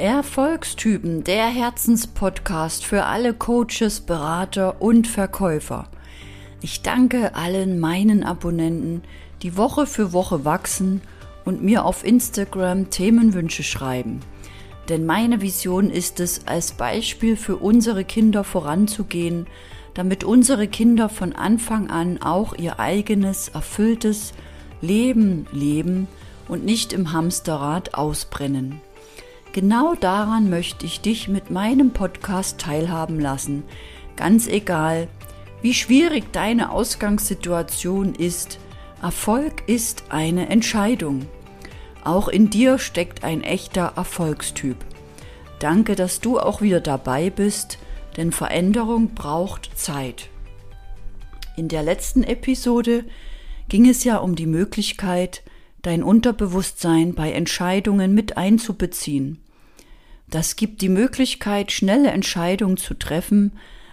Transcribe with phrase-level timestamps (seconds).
[0.00, 5.88] Erfolgstypen, der Herzenspodcast für alle Coaches, Berater und Verkäufer.
[6.62, 9.02] Ich danke allen meinen Abonnenten,
[9.42, 11.02] die Woche für Woche wachsen
[11.44, 14.20] und mir auf Instagram Themenwünsche schreiben.
[14.88, 19.46] Denn meine Vision ist es, als Beispiel für unsere Kinder voranzugehen,
[19.92, 24.32] damit unsere Kinder von Anfang an auch ihr eigenes, erfülltes
[24.80, 26.08] Leben leben
[26.48, 28.80] und nicht im Hamsterrad ausbrennen.
[29.52, 33.64] Genau daran möchte ich dich mit meinem Podcast teilhaben lassen.
[34.14, 35.08] Ganz egal,
[35.60, 38.60] wie schwierig deine Ausgangssituation ist,
[39.02, 41.26] Erfolg ist eine Entscheidung.
[42.04, 44.76] Auch in dir steckt ein echter Erfolgstyp.
[45.58, 47.78] Danke, dass du auch wieder dabei bist,
[48.16, 50.28] denn Veränderung braucht Zeit.
[51.56, 53.04] In der letzten Episode
[53.68, 55.42] ging es ja um die Möglichkeit,
[55.82, 59.38] dein Unterbewusstsein bei Entscheidungen mit einzubeziehen.
[60.28, 63.52] Das gibt die Möglichkeit, schnelle Entscheidungen zu treffen,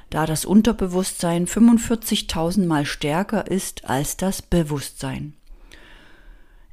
[0.09, 5.33] da das Unterbewusstsein 45.000 Mal stärker ist als das Bewusstsein.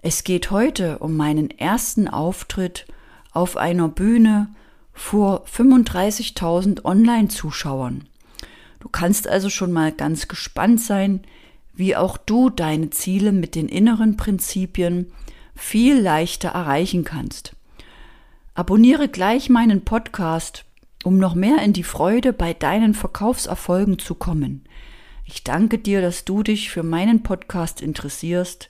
[0.02, 2.86] Es geht heute um meinen ersten Auftritt
[3.32, 4.48] auf einer Bühne
[4.92, 8.06] vor 35.000 Online-Zuschauern.
[8.80, 11.22] Du kannst also schon mal ganz gespannt sein,
[11.76, 15.12] wie auch du deine Ziele mit den inneren Prinzipien
[15.54, 17.54] viel leichter erreichen kannst.
[18.54, 20.64] Abonniere gleich meinen Podcast,
[21.02, 24.64] um noch mehr in die Freude bei deinen Verkaufserfolgen zu kommen.
[25.24, 28.68] Ich danke dir, dass du dich für meinen Podcast interessierst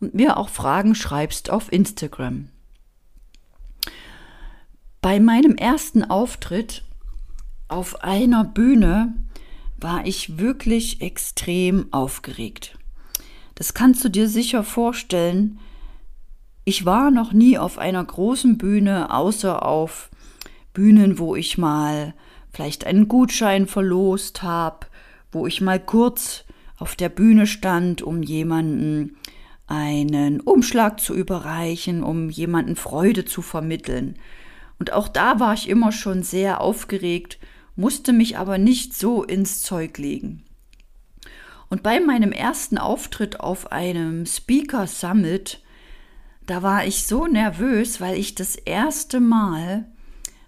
[0.00, 2.48] und mir auch Fragen schreibst auf Instagram.
[5.00, 6.84] Bei meinem ersten Auftritt
[7.68, 9.14] auf einer Bühne
[9.82, 12.78] war ich wirklich extrem aufgeregt.
[13.54, 15.58] Das kannst du dir sicher vorstellen.
[16.64, 20.10] Ich war noch nie auf einer großen Bühne, außer auf
[20.72, 22.14] Bühnen, wo ich mal
[22.52, 24.86] vielleicht einen Gutschein verlost habe,
[25.32, 26.44] wo ich mal kurz
[26.78, 29.16] auf der Bühne stand, um jemanden
[29.66, 34.16] einen Umschlag zu überreichen, um jemanden Freude zu vermitteln.
[34.78, 37.38] Und auch da war ich immer schon sehr aufgeregt
[37.76, 40.44] musste mich aber nicht so ins Zeug legen.
[41.68, 45.62] Und bei meinem ersten Auftritt auf einem Speaker Summit,
[46.46, 49.86] da war ich so nervös, weil ich das erste Mal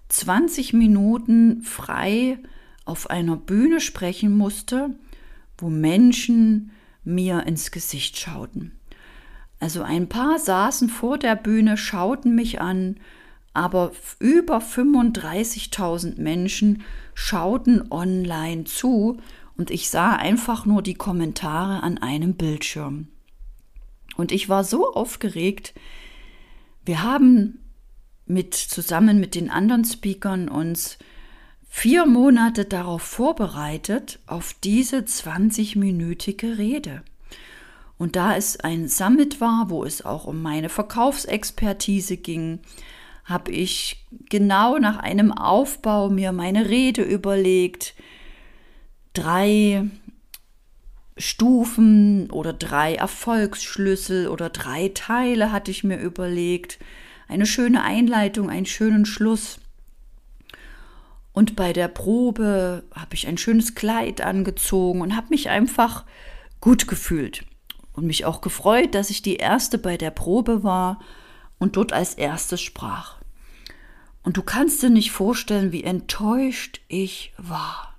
[0.09, 2.37] 20 Minuten frei
[2.85, 4.91] auf einer Bühne sprechen musste,
[5.57, 6.71] wo Menschen
[7.03, 8.73] mir ins Gesicht schauten.
[9.59, 12.97] Also ein paar saßen vor der Bühne, schauten mich an
[13.55, 16.83] aber über 35.000 Menschen
[17.13, 19.17] schauten online zu
[19.57, 23.07] und ich sah einfach nur die Kommentare an einem Bildschirm.
[24.17, 25.73] Und ich war so aufgeregt.
[26.85, 27.59] Wir haben
[28.25, 30.97] mit zusammen mit den anderen Speakern uns
[31.67, 37.03] vier Monate darauf vorbereitet, auf diese 20-minütige Rede.
[37.97, 42.59] Und da es ein Summit war, wo es auch um meine Verkaufsexpertise ging,
[43.25, 47.95] habe ich genau nach einem Aufbau mir meine Rede überlegt.
[49.13, 49.85] Drei
[51.17, 56.77] Stufen oder drei Erfolgsschlüssel oder drei Teile hatte ich mir überlegt.
[57.27, 59.59] Eine schöne Einleitung, einen schönen Schluss.
[61.33, 66.05] Und bei der Probe habe ich ein schönes Kleid angezogen und habe mich einfach
[66.61, 67.43] gut gefühlt
[67.93, 70.99] und mich auch gefreut, dass ich die erste bei der Probe war
[71.59, 73.17] und dort als erstes sprach.
[74.23, 77.93] Und du kannst dir nicht vorstellen, wie enttäuscht ich war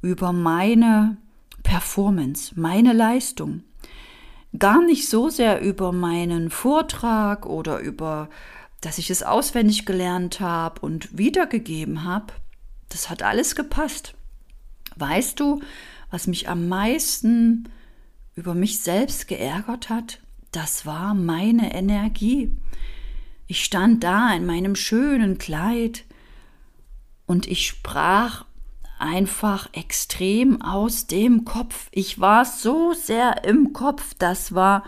[0.00, 1.16] über meine
[1.64, 3.64] Performance, meine Leistung.
[4.58, 8.30] Gar nicht so sehr über meinen Vortrag oder über,
[8.80, 12.32] dass ich es auswendig gelernt habe und wiedergegeben habe.
[12.88, 14.14] Das hat alles gepasst.
[14.96, 15.60] Weißt du,
[16.10, 17.68] was mich am meisten
[18.34, 20.20] über mich selbst geärgert hat?
[20.60, 22.50] Das war meine Energie.
[23.46, 26.04] Ich stand da in meinem schönen Kleid
[27.26, 28.44] und ich sprach
[28.98, 31.86] einfach extrem aus dem Kopf.
[31.92, 34.82] Ich war so sehr im Kopf, das war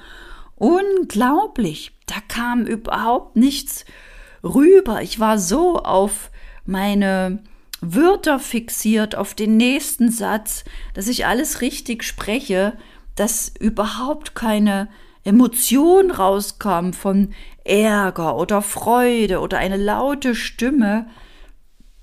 [0.57, 1.93] unglaublich.
[2.07, 3.85] Da kam überhaupt nichts
[4.43, 5.03] rüber.
[5.03, 6.33] Ich war so auf
[6.67, 7.45] meine
[7.81, 10.65] Wörter fixiert, auf den nächsten Satz,
[10.95, 12.77] dass ich alles richtig spreche,
[13.15, 14.89] dass überhaupt keine
[15.25, 17.33] Emotion rauskam von
[17.65, 21.07] Ärger oder Freude oder eine laute Stimme.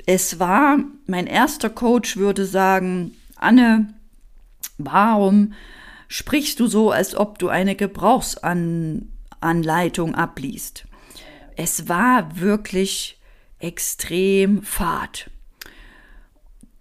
[0.05, 0.77] Es war,
[1.07, 3.93] mein erster Coach würde sagen, Anne,
[4.77, 5.53] warum
[6.07, 10.85] sprichst du so, als ob du eine Gebrauchsanleitung abliest?
[11.55, 13.19] Es war wirklich
[13.59, 15.29] extrem fad.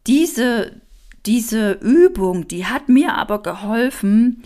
[0.06, 0.80] Diese,
[1.24, 4.44] diese Übung, die hat mir aber geholfen,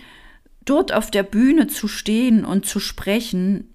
[0.70, 3.75] dort auf der Bühne zu stehen und zu sprechen,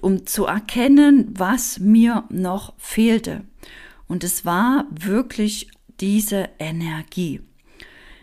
[0.00, 3.44] um zu erkennen, was mir noch fehlte.
[4.08, 5.70] Und es war wirklich
[6.00, 7.42] diese Energie.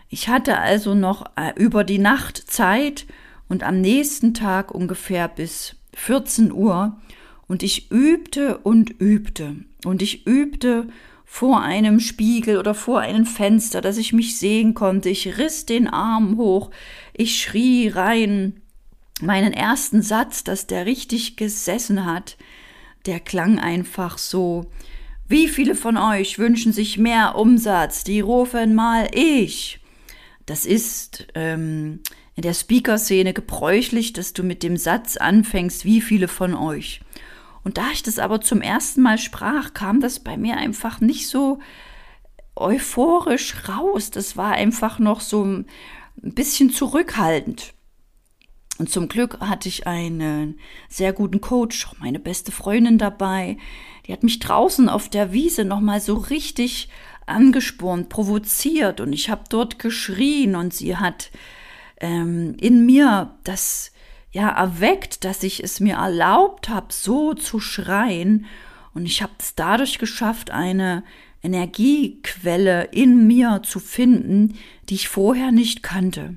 [0.08, 3.06] Ich hatte also noch äh, über die Nacht Zeit
[3.48, 7.00] und am nächsten Tag ungefähr bis 14 Uhr
[7.46, 10.88] und ich übte und übte und ich übte
[11.34, 15.08] vor einem Spiegel oder vor einem Fenster, dass ich mich sehen konnte.
[15.08, 16.70] Ich riss den Arm hoch,
[17.12, 18.60] ich schrie rein.
[19.20, 22.36] Meinen ersten Satz, dass der richtig gesessen hat,
[23.06, 24.66] der klang einfach so.
[25.26, 28.04] Wie viele von euch wünschen sich mehr Umsatz?
[28.04, 29.80] Die rufen mal ich.
[30.46, 31.98] Das ist ähm,
[32.36, 37.00] in der Speaker-Szene gebräuchlich, dass du mit dem Satz anfängst, wie viele von euch.
[37.64, 41.28] Und da ich das aber zum ersten Mal sprach, kam das bei mir einfach nicht
[41.28, 41.58] so
[42.54, 44.10] euphorisch raus.
[44.10, 45.66] Das war einfach noch so ein
[46.16, 47.74] bisschen zurückhaltend.
[48.78, 50.58] Und zum Glück hatte ich einen
[50.88, 53.56] sehr guten Coach, meine beste Freundin dabei.
[54.06, 56.88] Die hat mich draußen auf der Wiese nochmal so richtig
[57.26, 61.30] angespornt, provoziert und ich habe dort geschrien und sie hat
[62.00, 63.92] ähm, in mir das
[64.34, 68.46] ja erweckt, dass ich es mir erlaubt habe, so zu schreien.
[68.92, 71.04] Und ich habe es dadurch geschafft, eine
[71.42, 74.58] Energiequelle in mir zu finden,
[74.88, 76.36] die ich vorher nicht kannte.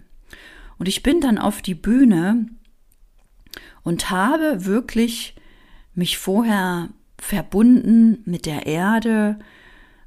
[0.77, 2.45] Und ich bin dann auf die Bühne
[3.83, 5.35] und habe wirklich
[5.95, 9.39] mich vorher verbunden mit der Erde,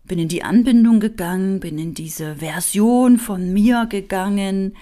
[0.05, 4.77] bin in die Anbindung gegangen, bin in diese Version von mir gegangen.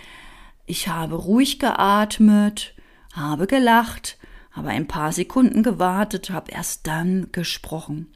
[0.66, 2.74] Ich habe ruhig geatmet
[3.18, 4.18] habe gelacht,
[4.52, 8.08] habe ein paar Sekunden gewartet, habe erst dann gesprochen.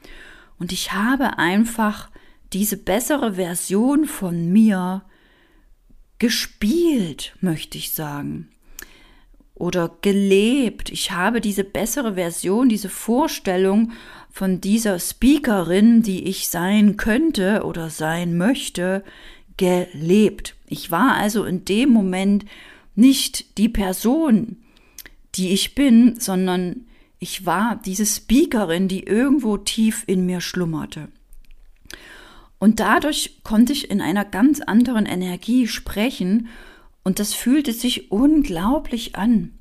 [0.59, 2.11] Und ich habe einfach
[2.53, 5.03] diese bessere Version von mir
[6.19, 8.49] gespielt, möchte ich sagen.
[9.55, 10.91] Oder gelebt.
[10.91, 13.93] Ich habe diese bessere Version, diese Vorstellung
[14.31, 19.05] von dieser Speakerin, die ich sein könnte oder sein möchte,
[19.57, 20.57] gelebt.
[20.67, 22.45] Ich war also in dem Moment
[22.95, 24.62] nicht die Person,
[25.35, 26.87] die ich bin, sondern
[27.19, 31.09] ich war diese Speakerin, die irgendwo tief in mir schlummerte.
[32.59, 36.49] Und dadurch konnte ich in einer ganz anderen Energie sprechen
[37.03, 39.53] und das fühlte sich unglaublich an.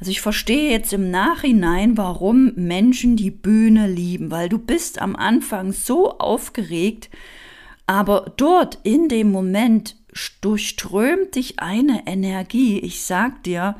[0.00, 5.16] Also ich verstehe jetzt im Nachhinein, warum Menschen die Bühne lieben, weil du bist am
[5.16, 7.10] Anfang so aufgeregt,
[7.86, 9.96] aber dort in dem Moment
[10.40, 12.78] durchströmt dich eine Energie.
[12.78, 13.76] Ich sag dir,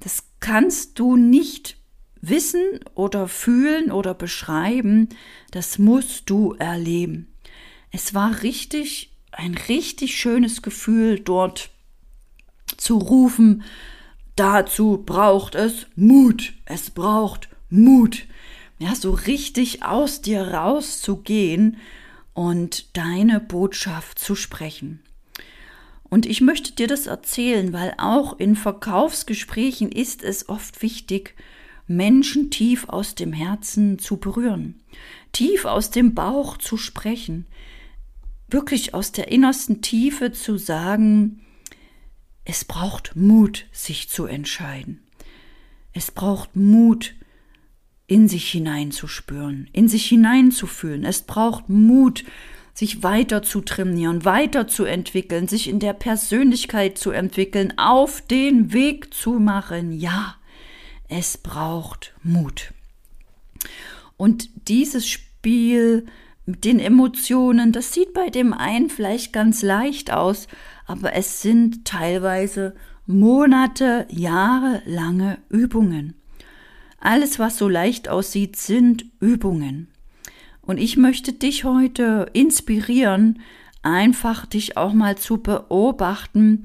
[0.00, 1.76] das kannst du nicht
[2.20, 5.08] wissen oder fühlen oder beschreiben,
[5.50, 7.32] das musst du erleben.
[7.90, 11.70] Es war richtig, ein richtig schönes Gefühl, dort
[12.76, 13.62] zu rufen,
[14.36, 18.26] dazu braucht es Mut, es braucht Mut.
[18.78, 21.78] Ja, so richtig aus dir rauszugehen
[22.34, 25.02] und deine Botschaft zu sprechen.
[26.10, 31.34] Und ich möchte dir das erzählen, weil auch in Verkaufsgesprächen ist es oft wichtig,
[31.86, 34.80] Menschen tief aus dem Herzen zu berühren,
[35.32, 37.46] tief aus dem Bauch zu sprechen,
[38.48, 41.40] wirklich aus der innersten Tiefe zu sagen,
[42.44, 45.02] es braucht Mut, sich zu entscheiden.
[45.92, 47.14] Es braucht Mut,
[48.06, 51.04] in sich hineinzuspüren, in sich hineinzufühlen.
[51.04, 52.24] Es braucht Mut,
[52.78, 58.72] sich weiter zu trainieren, weiter zu entwickeln, sich in der Persönlichkeit zu entwickeln, auf den
[58.72, 59.90] Weg zu machen.
[59.90, 60.36] Ja,
[61.08, 62.72] es braucht Mut.
[64.16, 66.06] Und dieses Spiel
[66.46, 70.46] mit den Emotionen, das sieht bei dem einen vielleicht ganz leicht aus,
[70.86, 76.14] aber es sind teilweise Monate, Jahre lange Übungen.
[77.00, 79.88] Alles, was so leicht aussieht, sind Übungen.
[80.68, 83.40] Und ich möchte dich heute inspirieren,
[83.80, 86.64] einfach dich auch mal zu beobachten,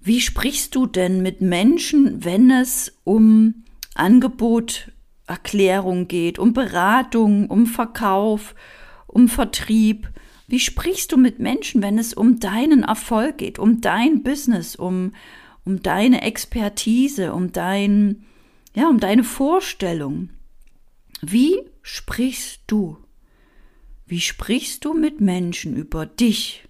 [0.00, 3.62] wie sprichst du denn mit Menschen, wenn es um
[3.94, 8.56] Angeboterklärung geht, um Beratung, um Verkauf,
[9.06, 10.10] um Vertrieb?
[10.48, 15.12] Wie sprichst du mit Menschen, wenn es um deinen Erfolg geht, um dein Business, um,
[15.64, 18.24] um deine Expertise, um dein,
[18.74, 20.30] ja, um deine Vorstellung?
[21.22, 22.98] Wie sprichst du?
[24.06, 26.68] Wie sprichst du mit Menschen über dich,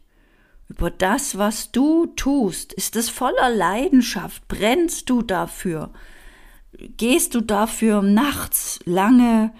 [0.68, 2.72] über das, was du tust?
[2.72, 4.46] Ist es voller Leidenschaft?
[4.46, 5.92] Brennst du dafür?
[6.72, 9.52] Gehst du dafür nachts lange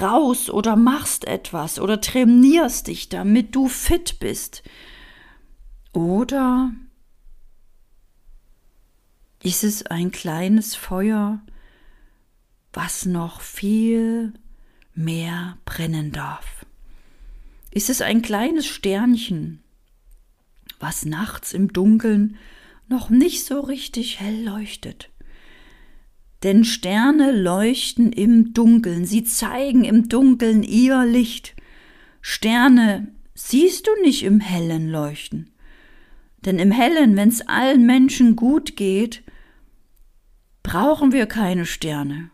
[0.00, 4.62] raus oder machst etwas oder trainierst dich, damit du fit bist.
[5.92, 6.72] Oder
[9.42, 11.40] ist es ein kleines Feuer,
[12.72, 14.34] was noch viel
[14.98, 16.66] mehr brennen darf?
[17.70, 19.62] Ist es ein kleines Sternchen,
[20.80, 22.36] was nachts im Dunkeln
[22.88, 25.10] noch nicht so richtig hell leuchtet?
[26.42, 31.54] Denn Sterne leuchten im Dunkeln, sie zeigen im Dunkeln ihr Licht.
[32.20, 35.50] Sterne siehst du nicht im hellen Leuchten.
[36.44, 39.22] Denn im hellen, wenn's allen Menschen gut geht,
[40.62, 42.30] brauchen wir keine Sterne.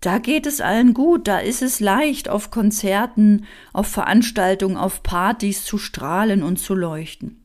[0.00, 5.64] Da geht es allen gut, da ist es leicht, auf Konzerten, auf Veranstaltungen, auf Partys
[5.64, 7.42] zu strahlen und zu leuchten.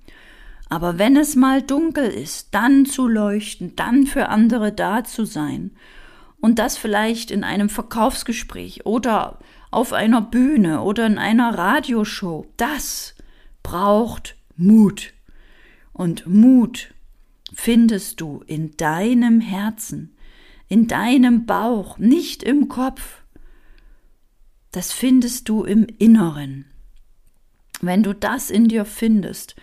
[0.69, 5.71] Aber wenn es mal dunkel ist, dann zu leuchten, dann für andere da zu sein
[6.41, 9.39] und das vielleicht in einem Verkaufsgespräch oder
[9.71, 13.15] auf einer Bühne oder in einer Radioshow, das
[13.63, 15.13] braucht Mut.
[15.91, 16.93] Und Mut
[17.53, 20.12] findest du in deinem Herzen,
[20.73, 23.21] in deinem Bauch, nicht im Kopf.
[24.71, 26.65] Das findest du im Inneren.
[27.79, 29.55] Wenn du das in dir findest,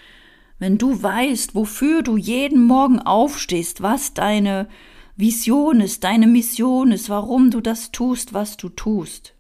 [0.61, 4.69] wenn du weißt, wofür du jeden Morgen aufstehst, was deine
[5.17, 9.35] Vision ist, deine Mission ist, warum du das tust, was du tust,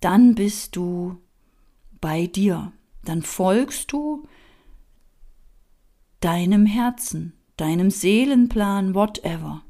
[0.00, 1.16] dann bist du
[2.02, 2.72] bei dir.
[3.06, 4.28] Dann folgst du
[6.20, 9.62] deinem Herzen, deinem Seelenplan, whatever.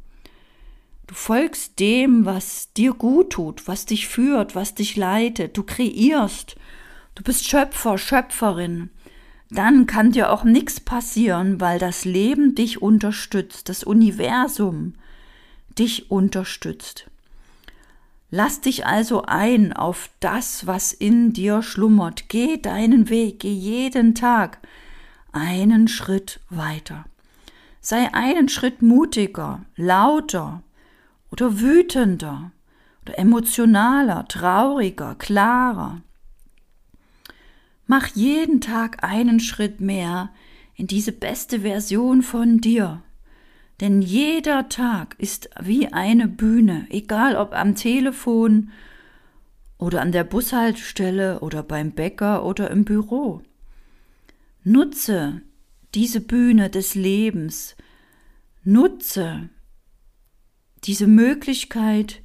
[1.12, 5.58] Du folgst dem, was dir gut tut, was dich führt, was dich leitet.
[5.58, 6.56] Du kreierst.
[7.14, 8.88] Du bist Schöpfer, Schöpferin
[9.50, 14.94] dann kann dir auch nichts passieren, weil das Leben dich unterstützt, das Universum
[15.78, 17.10] dich unterstützt.
[18.30, 22.30] Lass dich also ein auf das, was in dir schlummert.
[22.30, 24.58] Geh deinen Weg, geh jeden Tag
[25.32, 27.04] einen Schritt weiter.
[27.82, 30.62] Sei einen Schritt mutiger, lauter
[31.32, 32.52] oder wütender
[33.02, 36.02] oder emotionaler, trauriger, klarer.
[37.86, 40.30] Mach jeden Tag einen Schritt mehr
[40.76, 43.02] in diese beste Version von dir.
[43.80, 48.70] Denn jeder Tag ist wie eine Bühne, egal ob am Telefon
[49.78, 53.42] oder an der Bushaltestelle oder beim Bäcker oder im Büro.
[54.62, 55.42] Nutze
[55.94, 57.74] diese Bühne des Lebens,
[58.62, 59.48] nutze
[60.84, 62.22] diese Möglichkeit,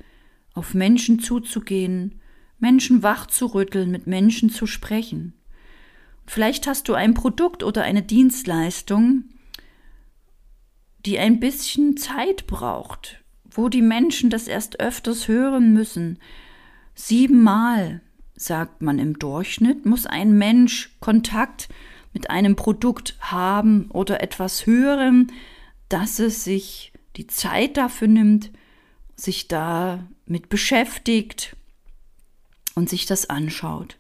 [0.53, 2.19] auf Menschen zuzugehen,
[2.59, 5.33] Menschen wachzurütteln, mit Menschen zu sprechen.
[6.25, 9.25] Vielleicht hast du ein Produkt oder eine Dienstleistung,
[11.05, 16.19] die ein bisschen Zeit braucht, wo die Menschen das erst öfters hören müssen.
[16.95, 18.01] Siebenmal,
[18.35, 21.69] sagt man im Durchschnitt, muss ein Mensch Kontakt
[22.13, 25.31] mit einem Produkt haben oder etwas hören,
[25.87, 28.51] dass es sich die Zeit dafür nimmt,
[29.15, 31.55] sich damit beschäftigt
[32.75, 33.97] und sich das anschaut.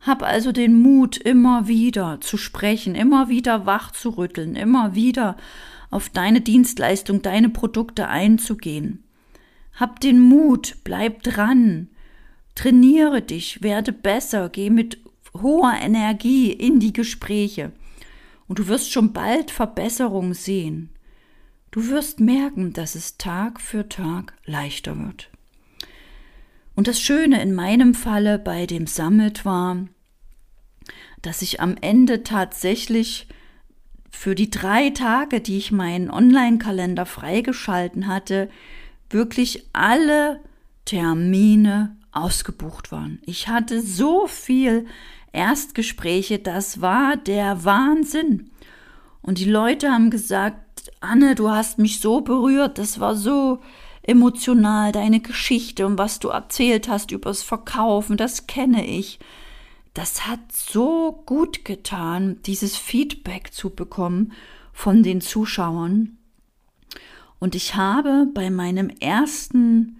[0.00, 5.36] Hab also den Mut, immer wieder zu sprechen, immer wieder wach zu rütteln, immer wieder
[5.90, 9.04] auf deine Dienstleistung, deine Produkte einzugehen.
[9.72, 11.88] Hab den Mut, bleib dran,
[12.54, 14.98] trainiere dich, werde besser, geh mit
[15.34, 17.72] hoher Energie in die Gespräche.
[18.48, 20.90] Und du wirst schon bald Verbesserung sehen.
[21.70, 25.30] Du wirst merken, dass es Tag für Tag leichter wird.
[26.74, 29.86] Und das Schöne in meinem Falle bei dem Summit war,
[31.22, 33.28] dass ich am Ende tatsächlich
[34.10, 38.48] für die drei Tage, die ich meinen Online-Kalender freigeschalten hatte,
[39.10, 40.40] wirklich alle
[40.84, 43.20] Termine ausgebucht waren.
[43.26, 44.86] Ich hatte so viel
[45.32, 48.50] Erstgespräche, das war der Wahnsinn.
[49.20, 50.67] Und die Leute haben gesagt,
[51.00, 53.60] Anne, du hast mich so berührt, das war so
[54.02, 59.18] emotional, deine Geschichte und was du erzählt hast übers Verkaufen, das kenne ich.
[59.94, 64.32] Das hat so gut getan, dieses Feedback zu bekommen
[64.72, 66.16] von den Zuschauern.
[67.38, 69.98] Und ich habe bei meinem ersten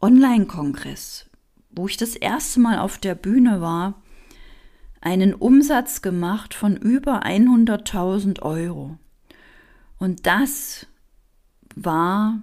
[0.00, 1.30] Online-Kongress,
[1.70, 4.02] wo ich das erste Mal auf der Bühne war,
[5.00, 8.98] einen Umsatz gemacht von über 100.000 Euro.
[10.02, 10.88] Und das
[11.76, 12.42] war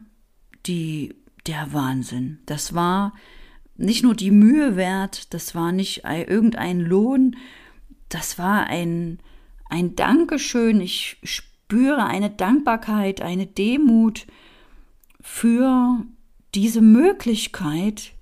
[0.66, 1.14] die,
[1.46, 2.40] der Wahnsinn.
[2.46, 3.12] Das war
[3.76, 7.36] nicht nur die Mühe wert, das war nicht irgendein Lohn,
[8.08, 9.20] das war ein,
[9.70, 10.80] ein Dankeschön.
[10.80, 14.26] Ich spüre eine Dankbarkeit, eine Demut
[15.20, 16.06] für
[16.56, 18.14] diese Möglichkeit,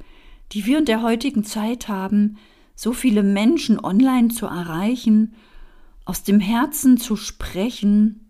[0.51, 2.39] die wir in der heutigen Zeit haben,
[2.73, 5.35] so viele Menschen online zu erreichen,
[6.05, 8.26] aus dem Herzen zu sprechen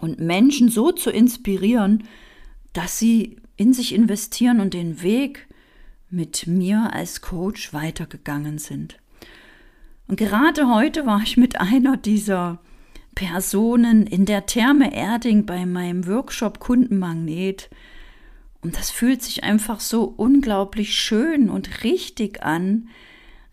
[0.00, 2.04] und Menschen so zu inspirieren,
[2.72, 5.46] dass sie in sich investieren und den Weg
[6.10, 8.98] mit mir als Coach weitergegangen sind.
[10.06, 12.60] Und gerade heute war ich mit einer dieser
[13.14, 17.70] Personen in der Therme Erding bei meinem Workshop Kundenmagnet.
[18.60, 22.88] Und das fühlt sich einfach so unglaublich schön und richtig an,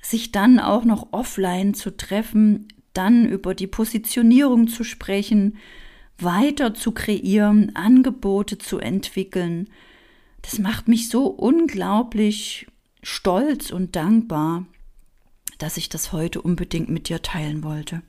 [0.01, 5.57] sich dann auch noch offline zu treffen, dann über die Positionierung zu sprechen,
[6.23, 9.69] weiter zu kreieren, Angebote zu entwickeln.
[10.41, 12.67] Das macht mich so unglaublich
[13.03, 14.65] stolz und dankbar,
[15.57, 18.01] dass ich das heute unbedingt mit dir teilen wollte.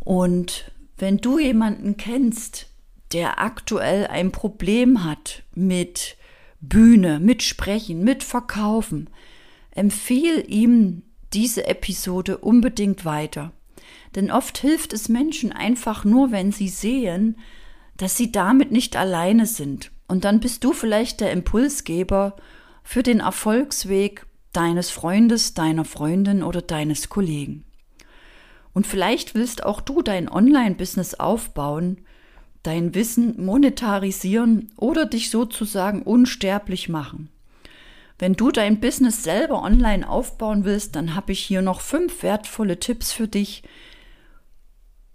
[0.00, 2.66] Und wenn du jemanden kennst,
[3.12, 6.16] der aktuell ein Problem hat mit
[6.60, 9.10] Bühne, mit Sprechen, mit Verkaufen,
[9.70, 13.52] empfehle ihm diese Episode unbedingt weiter.
[14.14, 17.38] Denn oft hilft es Menschen einfach nur, wenn sie sehen,
[17.96, 19.90] dass sie damit nicht alleine sind.
[20.08, 22.36] Und dann bist du vielleicht der Impulsgeber
[22.82, 27.64] für den Erfolgsweg deines Freundes, deiner Freundin oder deines Kollegen.
[28.74, 32.02] Und vielleicht willst auch du dein Online-Business aufbauen,
[32.62, 37.28] dein Wissen monetarisieren oder dich sozusagen unsterblich machen.
[38.18, 42.78] Wenn du dein Business selber online aufbauen willst, dann habe ich hier noch fünf wertvolle
[42.78, 43.62] Tipps für dich,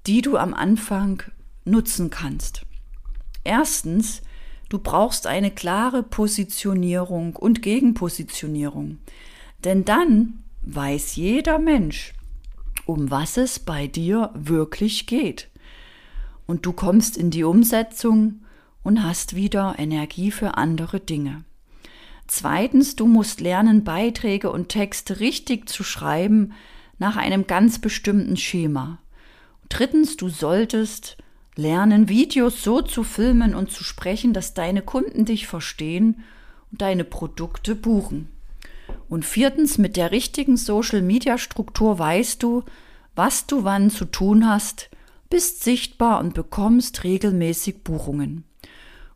[0.08, 1.24] die du am Anfang
[1.66, 2.66] nutzen kannst.
[3.44, 4.22] Erstens,
[4.70, 9.00] du brauchst eine klare Positionierung und Gegenpositionierung.
[9.64, 12.14] Denn dann weiß jeder Mensch,
[12.86, 15.50] um was es bei dir wirklich geht.
[16.46, 18.42] Und du kommst in die Umsetzung
[18.84, 21.44] und hast wieder Energie für andere Dinge.
[22.28, 26.54] Zweitens, du musst lernen, Beiträge und Texte richtig zu schreiben
[26.98, 29.00] nach einem ganz bestimmten Schema.
[29.70, 31.18] Drittens, du solltest
[31.56, 36.24] lernen, Videos so zu filmen und zu sprechen, dass deine Kunden dich verstehen
[36.72, 38.30] und deine Produkte buchen.
[39.10, 42.64] Und viertens, mit der richtigen Social-Media-Struktur weißt du,
[43.16, 44.90] was du wann zu tun hast,
[45.30, 48.44] bist sichtbar und bekommst regelmäßig Buchungen.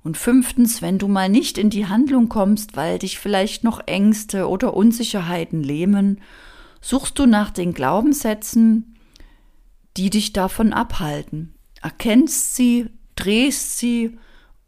[0.04, 4.50] Und fünftens, wenn du mal nicht in die Handlung kommst, weil dich vielleicht noch Ängste
[4.50, 6.20] oder Unsicherheiten lähmen,
[6.82, 8.91] suchst du nach den Glaubenssätzen,
[9.98, 14.18] die dich davon abhalten, erkennst sie, drehst sie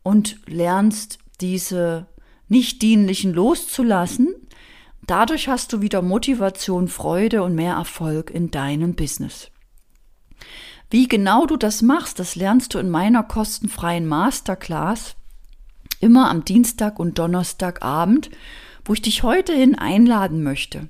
[0.04, 2.08] und lernst diese
[2.48, 4.36] nicht dienlichen loszulassen
[5.06, 9.52] Dadurch hast du wieder Motivation, Freude und mehr Erfolg in deinem Business.
[10.90, 15.16] Wie genau du das machst, das lernst du in meiner kostenfreien Masterclass
[16.00, 18.30] immer am Dienstag und Donnerstagabend,
[18.86, 20.88] wo ich dich heute hin einladen möchte.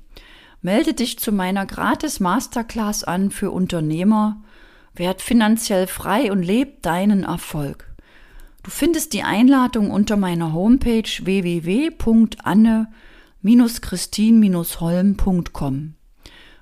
[0.63, 4.41] Melde dich zu meiner gratis Masterclass an für Unternehmer,
[4.95, 7.93] werd finanziell frei und leb deinen Erfolg.
[8.63, 12.87] Du findest die Einladung unter meiner Homepage www.anne.com
[13.43, 15.93] christin-holm.com.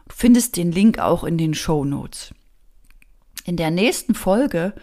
[0.08, 2.34] Du findest den Link auch in den Show Notes.
[3.46, 4.74] In der nächsten Folge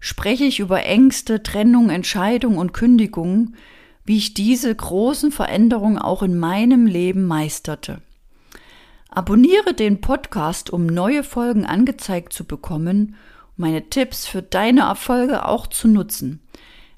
[0.00, 3.54] spreche ich über Ängste, Trennung, Entscheidung und Kündigung,
[4.04, 8.02] wie ich diese großen Veränderungen auch in meinem Leben meisterte.
[9.16, 13.14] Abonniere den Podcast, um neue Folgen angezeigt zu bekommen,
[13.56, 16.40] um meine Tipps für deine Erfolge auch zu nutzen.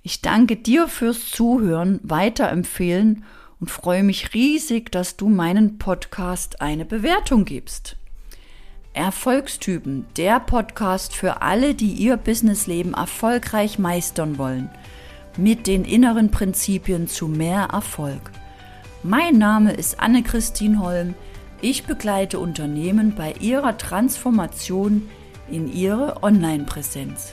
[0.03, 3.25] Ich danke dir fürs Zuhören, weiterempfehlen
[3.61, 7.99] und freue mich riesig, dass du meinen Podcast eine Bewertung gibst.
[8.95, 14.71] Erfolgstypen, der Podcast für alle, die ihr Businessleben erfolgreich meistern wollen,
[15.37, 18.31] mit den inneren Prinzipien zu mehr Erfolg.
[19.03, 21.15] Mein Name ist Anne-Christine Holm.
[21.69, 25.09] Ich begleite Unternehmen bei ihrer Transformation
[25.51, 27.33] in ihre Online-Präsenz.